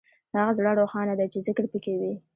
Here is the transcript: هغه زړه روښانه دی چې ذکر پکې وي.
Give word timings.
هغه 0.35 0.51
زړه 0.57 0.71
روښانه 0.79 1.13
دی 1.19 1.27
چې 1.33 1.39
ذکر 1.47 1.65
پکې 1.71 1.93
وي. 1.99 2.13